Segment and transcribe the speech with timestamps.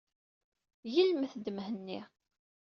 [0.93, 2.01] Gelmet-d Mhenni.